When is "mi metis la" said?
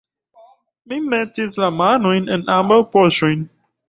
0.93-1.69